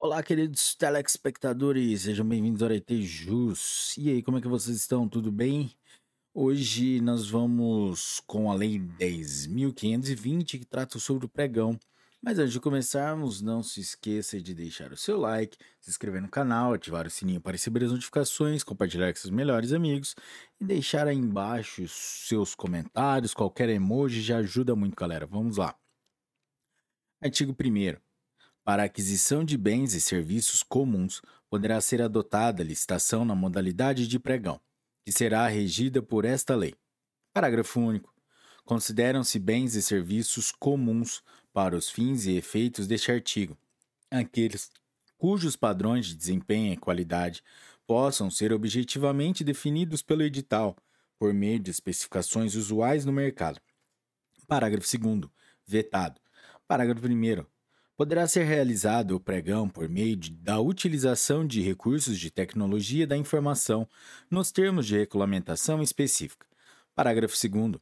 [0.00, 3.96] Olá, queridos telespectadores, sejam bem-vindos ao ET Jus.
[3.98, 5.08] E aí, como é que vocês estão?
[5.08, 5.72] Tudo bem?
[6.32, 11.76] Hoje nós vamos com a Lei 10.520, que trata sobre o pregão.
[12.22, 16.28] Mas antes de começarmos, não se esqueça de deixar o seu like, se inscrever no
[16.28, 20.14] canal, ativar o sininho para receber as notificações, compartilhar com seus melhores amigos
[20.60, 25.26] e deixar aí embaixo seus comentários, qualquer emoji já ajuda muito, galera.
[25.26, 25.76] Vamos lá.
[27.20, 28.07] Artigo 1
[28.68, 34.18] para a aquisição de bens e serviços comuns, poderá ser adotada licitação na modalidade de
[34.18, 34.60] pregão,
[35.06, 36.74] que será regida por esta lei.
[37.32, 38.14] Parágrafo único.
[38.66, 43.56] Consideram-se bens e serviços comuns para os fins e efeitos deste artigo
[44.10, 44.70] aqueles
[45.16, 47.42] cujos padrões de desempenho e qualidade
[47.86, 50.76] possam ser objetivamente definidos pelo edital,
[51.18, 53.58] por meio de especificações usuais no mercado.
[54.46, 55.30] Parágrafo 2.
[55.66, 56.20] Vetado.
[56.66, 57.57] Parágrafo 1
[57.98, 63.16] poderá ser realizado o pregão por meio de, da utilização de recursos de tecnologia da
[63.16, 63.88] informação
[64.30, 66.46] nos termos de regulamentação específica.
[66.94, 67.72] Parágrafo 2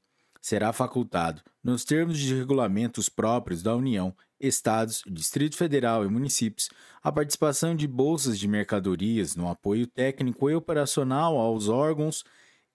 [0.40, 6.70] será facultado, nos termos de regulamentos próprios da União, Estados, Distrito Federal e municípios,
[7.02, 12.24] a participação de bolsas de mercadorias no apoio técnico e operacional aos órgãos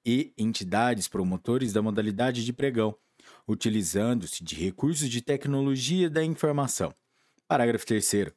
[0.05, 2.95] e entidades promotores da modalidade de pregão,
[3.47, 6.93] utilizando-se de recursos de tecnologia da informação.
[7.51, 8.31] Parágrafo 3.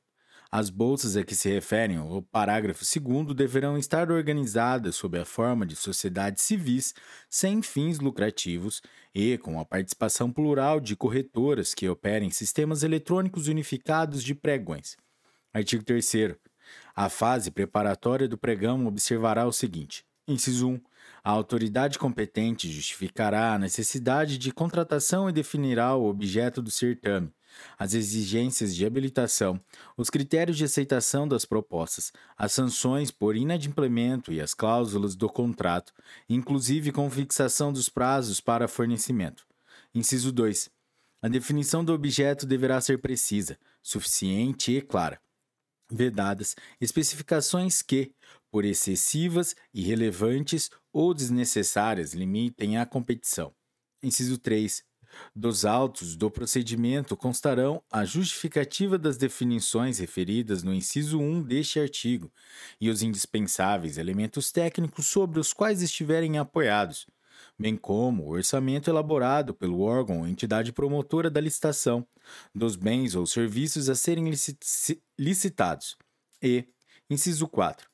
[0.50, 5.64] As bolsas a que se referem o parágrafo 2 deverão estar organizadas sob a forma
[5.64, 6.92] de sociedades civis
[7.30, 8.82] sem fins lucrativos
[9.14, 14.96] e com a participação plural de corretoras que operem sistemas eletrônicos unificados de pregões.
[15.52, 16.34] Artigo 3.
[16.96, 20.80] A fase preparatória do pregão observará o seguinte: Inciso 1.
[21.22, 27.32] A autoridade competente justificará a necessidade de contratação e definirá o objeto do certame
[27.78, 29.60] as exigências de habilitação,
[29.96, 35.92] os critérios de aceitação das propostas, as sanções por inadimplemento e as cláusulas do contrato,
[36.28, 39.46] inclusive com fixação dos prazos para fornecimento.
[39.94, 40.70] Inciso 2.
[41.22, 45.20] A definição do objeto deverá ser precisa, suficiente e clara.
[45.90, 48.12] Vedadas especificações que,
[48.50, 53.54] por excessivas, irrelevantes ou desnecessárias, limitem a competição.
[54.02, 54.84] Inciso 3
[55.34, 62.32] dos autos do procedimento constarão a justificativa das definições referidas no inciso 1 deste artigo
[62.80, 67.06] e os indispensáveis elementos técnicos sobre os quais estiverem apoiados,
[67.58, 72.06] bem como o orçamento elaborado pelo órgão ou entidade promotora da licitação,
[72.54, 74.30] dos bens ou serviços a serem
[75.18, 75.96] licitados.
[76.42, 76.66] E,
[77.08, 77.88] inciso 4,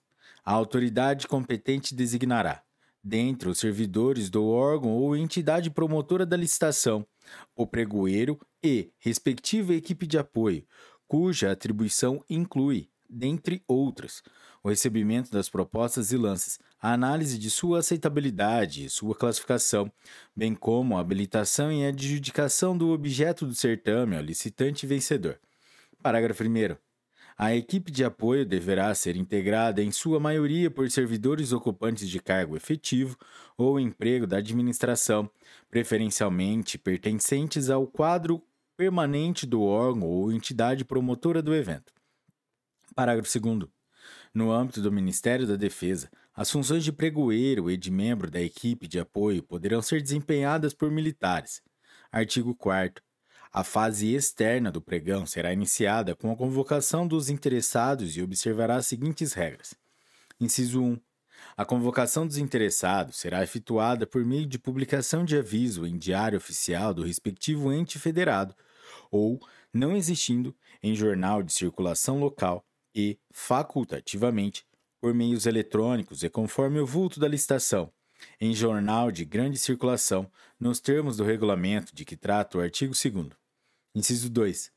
[0.45, 2.63] a autoridade competente designará,
[3.03, 7.07] dentre os servidores do órgão ou entidade promotora da licitação,
[7.55, 10.67] o pregoeiro e respectiva equipe de apoio,
[11.07, 14.23] cuja atribuição inclui, dentre outras,
[14.63, 19.91] o recebimento das propostas e lances, a análise de sua aceitabilidade e sua classificação,
[20.37, 25.41] bem como a habilitação e adjudicação do objeto do certame ao licitante vencedor.
[26.03, 26.90] Parágrafo 1.
[27.37, 32.57] A equipe de apoio deverá ser integrada, em sua maioria, por servidores ocupantes de cargo
[32.57, 33.17] efetivo
[33.57, 35.31] ou emprego da administração,
[35.71, 38.43] preferencialmente pertencentes ao quadro
[38.77, 41.93] permanente do órgão ou entidade promotora do evento.
[42.95, 43.69] Parágrafo 2.
[44.33, 48.87] No âmbito do Ministério da Defesa, as funções de pregoeiro e de membro da equipe
[48.87, 51.63] de apoio poderão ser desempenhadas por militares.
[52.11, 53.05] Artigo 4.
[53.53, 58.87] A fase externa do pregão será iniciada com a convocação dos interessados e observará as
[58.87, 59.75] seguintes regras.
[60.41, 61.01] Inciso 1.
[61.57, 66.95] A convocação dos interessados será efetuada por meio de publicação de aviso em diário oficial
[66.95, 68.55] do respectivo ente federado,
[69.11, 69.41] ou,
[69.75, 74.65] não existindo, em jornal de circulação local e, facultativamente,
[75.01, 77.93] por meios eletrônicos e conforme o vulto da licitação,
[78.41, 83.40] em jornal de grande circulação, nos termos do regulamento de que trata o artigo 2.
[83.93, 84.71] Inciso 2.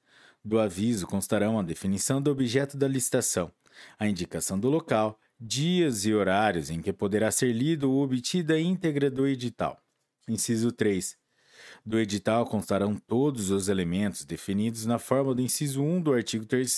[0.44, 3.52] Do aviso constarão a definição do objeto da licitação,
[3.98, 8.60] a indicação do local, dias e horários em que poderá ser lido ou obtida a
[8.60, 9.80] íntegra do edital.
[10.28, 11.16] Inciso 3.
[11.86, 16.76] Do edital constarão todos os elementos definidos na forma do inciso 1 do artigo 3,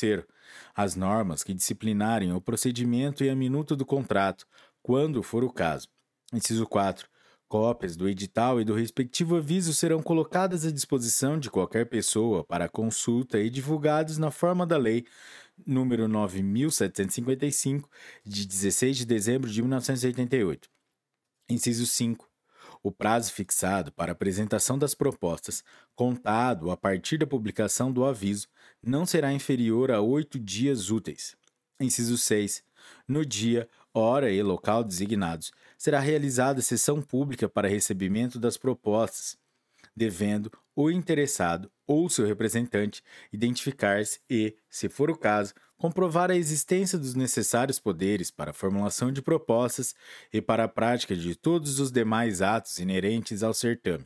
[0.75, 4.45] as normas que disciplinarem o procedimento e a minuta do contrato,
[4.83, 5.87] quando for o caso.
[6.33, 7.07] Inciso 4.
[7.47, 12.67] Cópias do edital e do respectivo aviso serão colocadas à disposição de qualquer pessoa para
[12.67, 15.05] consulta e divulgados na forma da Lei
[15.65, 17.89] número 9755,
[18.25, 20.69] de 16 de dezembro de 1988.
[21.47, 22.27] Inciso 5.
[22.81, 25.63] O prazo fixado para apresentação das propostas,
[25.95, 28.47] contado a partir da publicação do aviso,
[28.81, 31.35] não será inferior a oito dias úteis.
[31.79, 32.63] Inciso 6.
[33.07, 39.37] No dia, hora e local designados, será realizada sessão pública para recebimento das propostas,
[39.95, 43.01] devendo o interessado ou seu representante
[43.31, 49.11] identificar-se e, se for o caso, comprovar a existência dos necessários poderes para a formulação
[49.11, 49.95] de propostas
[50.33, 54.05] e para a prática de todos os demais atos inerentes ao certame.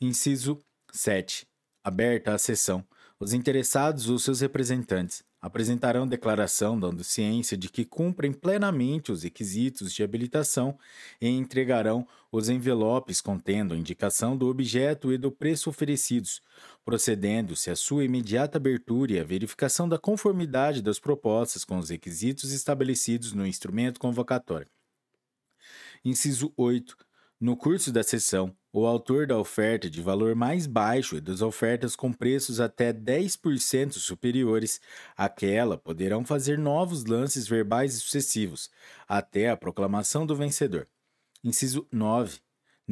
[0.00, 0.58] Inciso
[0.90, 1.46] 7.
[1.82, 2.84] Aberta a sessão.
[3.18, 9.92] Os interessados ou seus representantes apresentarão declaração dando ciência de que cumprem plenamente os requisitos
[9.92, 10.78] de habilitação
[11.20, 16.40] e entregarão os envelopes contendo a indicação do objeto e do preço oferecidos,
[16.84, 22.52] procedendo-se à sua imediata abertura e à verificação da conformidade das propostas com os requisitos
[22.52, 24.70] estabelecidos no instrumento convocatório.
[26.04, 26.96] Inciso 8.
[27.42, 31.96] No curso da sessão, o autor da oferta de valor mais baixo e das ofertas
[31.96, 34.80] com preços até 10% superiores
[35.16, 38.70] àquela poderão fazer novos lances verbais sucessivos,
[39.08, 40.86] até a proclamação do vencedor.
[41.42, 42.38] Inciso 9.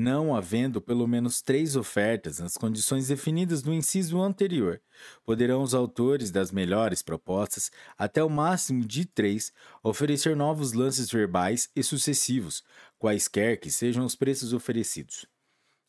[0.03, 4.81] Não havendo pelo menos três ofertas nas condições definidas no inciso anterior,
[5.27, 9.53] poderão os autores das melhores propostas, até o máximo de três,
[9.83, 12.65] oferecer novos lances verbais e sucessivos,
[12.99, 15.27] quaisquer que sejam os preços oferecidos.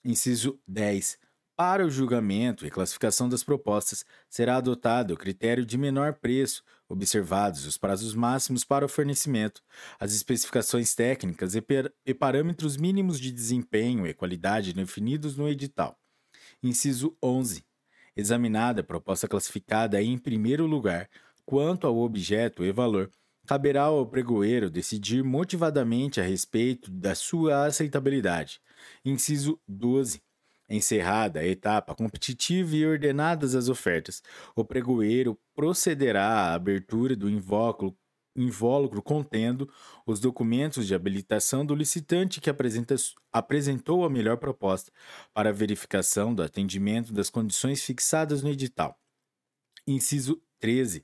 [0.04, 1.18] Inciso 10.
[1.64, 7.68] Para o julgamento e classificação das propostas, será adotado o critério de menor preço, observados
[7.68, 9.62] os prazos máximos para o fornecimento,
[10.00, 11.64] as especificações técnicas e,
[12.04, 15.96] e parâmetros mínimos de desempenho e qualidade definidos no edital.
[16.64, 17.64] Inciso 11.
[18.18, 21.08] Examinada a proposta classificada em primeiro lugar,
[21.46, 23.12] quanto ao objeto e valor,
[23.46, 28.60] caberá ao pregoeiro decidir motivadamente a respeito da sua aceitabilidade.
[29.06, 30.24] Inciso 12.
[30.74, 34.24] Encerrada a etapa competitiva e ordenadas as ofertas,
[34.56, 37.94] o pregoeiro procederá à abertura do invólucro,
[38.34, 39.70] invólucro contendo
[40.08, 42.50] os documentos de habilitação do licitante que
[43.34, 44.94] apresentou a melhor proposta
[45.34, 48.98] para verificação do atendimento das condições fixadas no edital.
[49.86, 51.04] Inciso 13.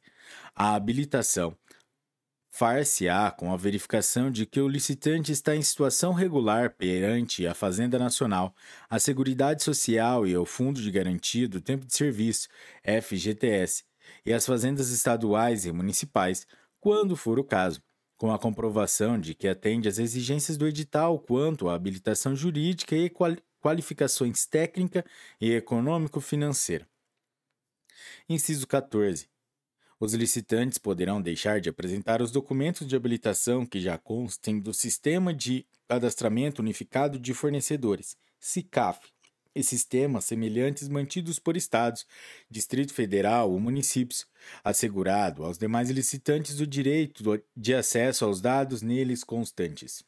[0.55, 1.57] A habilitação
[2.57, 7.99] far-se-á com a verificação de que o licitante está em situação regular perante a Fazenda
[7.99, 8.51] Nacional,
[8.89, 12.47] a Seguridade Social e o Fundo de Garantia do Tempo de Serviço,
[12.83, 13.83] FGTS,
[14.25, 16.47] e as fazendas estaduais e municipais,
[16.79, 17.79] quando for o caso,
[18.17, 23.11] com a comprovação de que atende às exigências do edital quanto à habilitação jurídica e
[23.61, 25.05] qualificações técnica
[25.39, 26.87] e econômico-financeira.
[28.27, 29.36] Inciso 14
[29.99, 35.33] os licitantes poderão deixar de apresentar os documentos de habilitação que já constem do Sistema
[35.33, 38.99] de Cadastramento Unificado de Fornecedores, SICAF,
[39.57, 42.05] e sistemas semelhantes mantidos por estados,
[42.47, 44.27] Distrito Federal ou municípios,
[44.63, 47.23] assegurado aos demais licitantes o direito
[47.55, 50.03] de acesso aos dados neles constantes.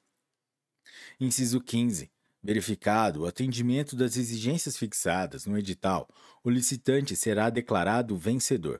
[1.19, 2.11] Inciso 15.
[2.43, 6.07] Verificado o atendimento das exigências fixadas no edital,
[6.43, 8.79] o licitante será declarado vencedor.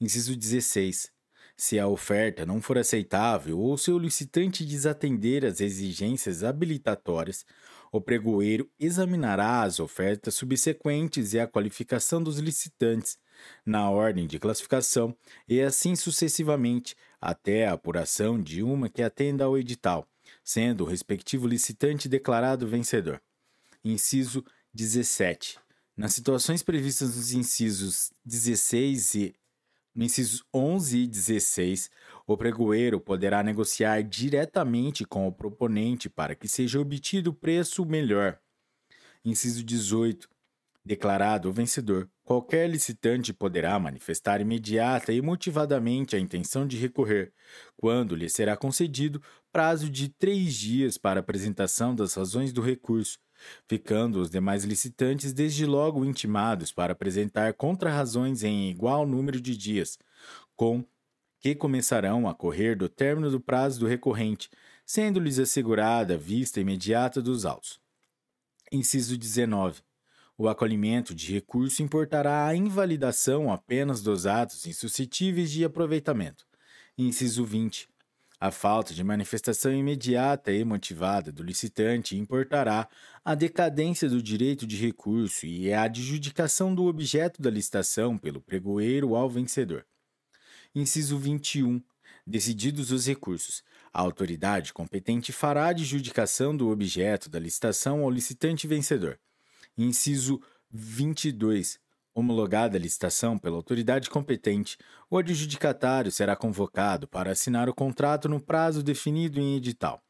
[0.00, 1.10] Inciso 16.
[1.56, 7.44] Se a oferta não for aceitável ou se o licitante desatender as exigências habilitatórias,
[7.90, 13.18] o pregoeiro examinará as ofertas subsequentes e a qualificação dos licitantes,
[13.66, 15.16] na ordem de classificação,
[15.48, 20.06] e assim sucessivamente, até a apuração de uma que atenda ao edital,
[20.44, 23.20] sendo o respectivo licitante declarado vencedor.
[23.84, 25.58] Inciso 17.
[25.96, 29.34] Nas situações previstas nos incisos 16 e
[29.94, 31.90] no incisos 11 e 16,
[32.26, 38.38] o pregoeiro poderá negociar diretamente com o proponente para que seja obtido o preço melhor.
[39.24, 40.28] Inciso 18.
[40.84, 47.32] Declarado o vencedor, qualquer licitante poderá manifestar imediata e motivadamente a intenção de recorrer,
[47.76, 53.18] quando lhe será concedido prazo de três dias para apresentação das razões do recurso,
[53.68, 59.98] ficando os demais licitantes desde logo intimados para apresentar contrarrazões em igual número de dias,
[60.56, 60.84] com
[61.40, 64.50] que começarão a correr do término do prazo do recorrente,
[64.84, 67.80] sendo-lhes assegurada a vista imediata dos autos.
[68.72, 69.80] Inciso 19.
[70.36, 76.46] O acolhimento de recurso importará a invalidação apenas dos atos insuscetíveis de aproveitamento.
[76.96, 77.88] Inciso 20.
[78.40, 82.88] A falta de manifestação imediata e motivada do licitante importará
[83.24, 89.16] a decadência do direito de recurso e a adjudicação do objeto da licitação pelo pregoeiro
[89.16, 89.84] ao vencedor.
[90.72, 91.82] Inciso 21.
[92.24, 98.68] Decididos os recursos, a autoridade competente fará a adjudicação do objeto da licitação ao licitante
[98.68, 99.18] vencedor.
[99.76, 100.40] Inciso
[100.70, 101.80] 22
[102.18, 104.76] Homologada a licitação pela autoridade competente,
[105.08, 110.02] o adjudicatário será convocado para assinar o contrato no prazo definido em edital.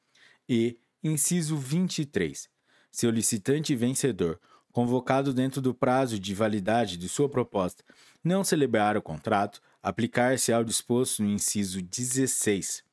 [0.48, 2.48] E, inciso 23,
[2.90, 4.40] se o licitante vencedor,
[4.72, 7.84] convocado dentro do prazo de validade de sua proposta,
[8.24, 12.84] não celebrar o contrato, aplicar-se ao disposto no inciso 16.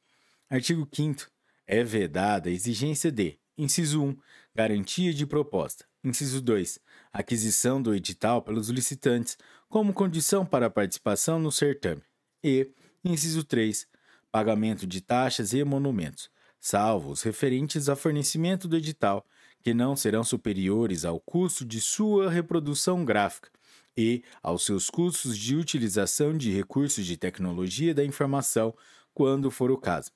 [0.49, 1.31] Artigo 5
[1.65, 4.17] É vedada a exigência de: inciso 1,
[4.53, 5.85] garantia de proposta.
[6.03, 6.79] Inciso 2.
[7.15, 9.37] Aquisição do edital pelos licitantes
[9.69, 12.01] como condição para a participação no certame.
[12.43, 12.69] E,
[13.05, 13.87] inciso 3.
[14.29, 16.29] Pagamento de taxas e emolumentos,
[16.59, 19.25] salvo os referentes a fornecimento do edital,
[19.63, 23.49] que não serão superiores ao custo de sua reprodução gráfica
[23.95, 28.75] e aos seus custos de utilização de recursos de tecnologia da informação,
[29.13, 30.11] quando for o caso.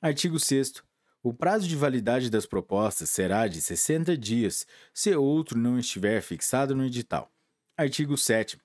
[0.00, 0.85] Artigo 6
[1.28, 4.64] o prazo de validade das propostas será de 60 dias,
[4.94, 7.32] se outro não estiver fixado no edital.
[7.76, 8.56] Artigo 7.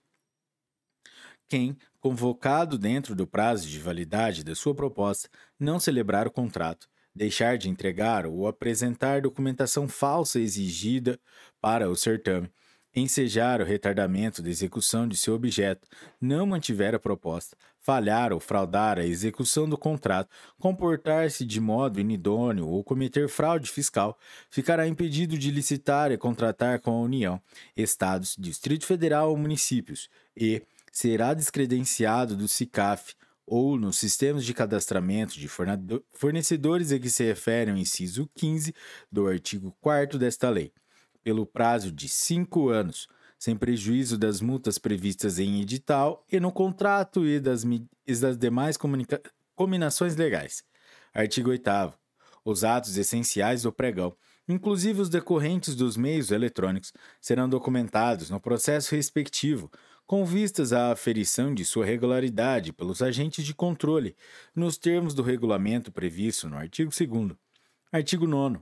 [1.50, 5.28] Quem, convocado dentro do prazo de validade da sua proposta,
[5.60, 11.20] não celebrar o contrato, deixar de entregar ou apresentar documentação falsa exigida
[11.60, 12.48] para o certame,
[12.96, 15.88] ensejar o retardamento da execução de seu objeto,
[16.20, 20.30] não mantiver a proposta, falhar ou fraudar a execução do contrato,
[20.60, 24.18] comportar-se de modo inidôneo ou cometer fraude fiscal,
[24.50, 27.42] ficará impedido de licitar e contratar com a União,
[27.76, 35.40] Estados, Distrito Federal ou municípios e será descredenciado do SICAF ou nos sistemas de cadastramento
[35.40, 35.50] de
[36.14, 38.74] fornecedores a que se refere o inciso 15
[39.12, 40.72] do artigo 4 desta lei
[41.24, 47.26] pelo prazo de cinco anos, sem prejuízo das multas previstas em edital e no contrato
[47.26, 48.78] e das, e das demais
[49.56, 50.64] combinações legais.
[51.14, 51.70] Artigo 8.
[52.46, 54.16] Os atos essenciais do pregão,
[54.48, 59.72] inclusive os decorrentes dos meios eletrônicos, serão documentados no processo respectivo,
[60.06, 64.16] com vistas à aferição de sua regularidade pelos agentes de controle,
[64.56, 67.32] nos termos do regulamento previsto no artigo 2.
[67.92, 68.60] Artigo 9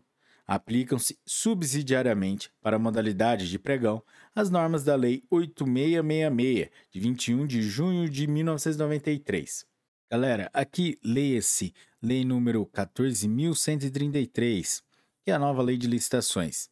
[0.50, 4.02] aplicam-se subsidiariamente para a modalidade de pregão
[4.34, 9.64] as normas da Lei 8666, de 21 de junho de 1993.
[10.12, 14.82] Galera, aqui leia-se Lei número 14.133,
[15.24, 16.68] que é a nova Lei de Licitações.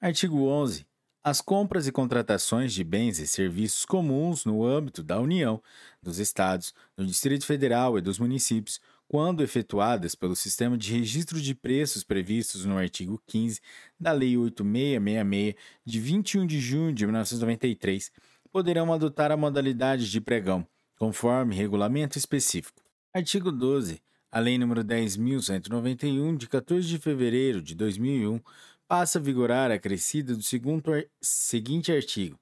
[0.00, 0.88] Artigo 11.
[1.22, 5.62] As compras e contratações de bens e serviços comuns no âmbito da União,
[6.02, 11.54] dos Estados, do Distrito Federal e dos municípios, quando efetuadas pelo sistema de registro de
[11.54, 13.60] preços previstos no artigo 15
[13.98, 18.10] da Lei 8666, de 21 de junho de 1993,
[18.50, 20.66] poderão adotar a modalidade de pregão,
[20.98, 22.80] conforme regulamento específico.
[23.12, 24.00] Artigo 12.
[24.32, 28.40] A Lei nº 10.191, de 14 de fevereiro de 2001,
[28.90, 32.36] passa a vigorar a crescida do segundo, seguinte artigo.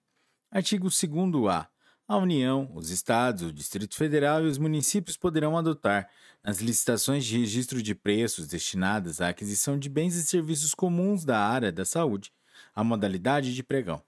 [0.51, 1.69] Artigo 2a.
[2.09, 6.09] A União, os Estados, o Distrito Federal e os municípios poderão adotar,
[6.43, 11.39] nas licitações de registro de preços destinadas à aquisição de bens e serviços comuns da
[11.39, 12.33] área da saúde,
[12.75, 14.03] a modalidade de pregão,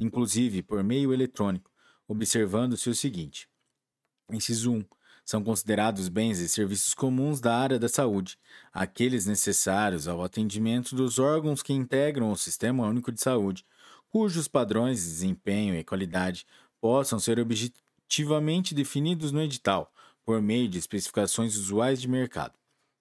[0.00, 1.70] inclusive por meio eletrônico,
[2.08, 3.46] observando-se o seguinte:
[4.30, 4.84] inciso 1
[5.24, 8.38] são considerados bens e serviços comuns da área da saúde,
[8.72, 13.64] aqueles necessários ao atendimento dos órgãos que integram o Sistema Único de Saúde,
[14.08, 16.46] cujos padrões de desempenho e qualidade
[16.80, 19.90] possam ser objetivamente definidos no edital,
[20.24, 22.54] por meio de especificações usuais de mercado.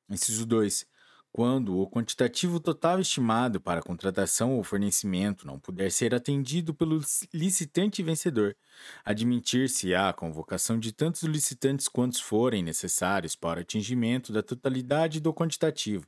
[0.09, 0.85] Inciso 2
[1.33, 7.01] quando o quantitativo total estimado para contratação ou fornecimento não puder ser atendido pelo
[7.33, 8.55] licitante vencedor,
[9.03, 16.07] admitir-se-á a convocação de tantos licitantes quantos forem necessários para atingimento da totalidade do quantitativo,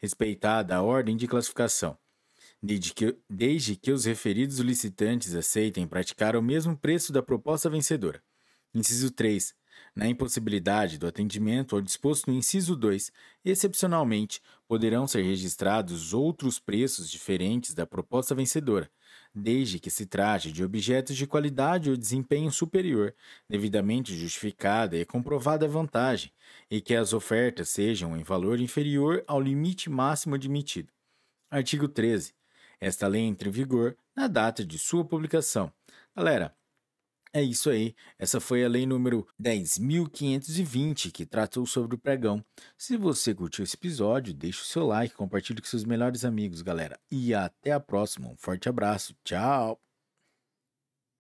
[0.00, 1.98] respeitada a ordem de classificação,
[2.62, 8.22] desde que, desde que os referidos licitantes aceitem praticar o mesmo preço da proposta vencedora.
[8.72, 9.52] Inciso 3
[9.94, 13.12] na impossibilidade do atendimento ao disposto no inciso 2,
[13.44, 18.90] excepcionalmente, poderão ser registrados outros preços diferentes da proposta vencedora,
[19.34, 23.14] desde que se trate de objetos de qualidade ou desempenho superior,
[23.48, 26.32] devidamente justificada e comprovada a vantagem,
[26.70, 30.92] e que as ofertas sejam em valor inferior ao limite máximo admitido.
[31.50, 32.34] Artigo 13.
[32.80, 35.72] Esta lei entra em vigor na data de sua publicação.
[36.16, 36.54] Galera,
[37.32, 37.94] é isso aí.
[38.18, 42.44] Essa foi a lei número 10.520 que tratou sobre o pregão.
[42.76, 46.98] Se você curtiu esse episódio, deixe o seu like, compartilhe com seus melhores amigos, galera.
[47.10, 48.28] E até a próxima.
[48.28, 49.14] Um forte abraço.
[49.24, 49.89] Tchau.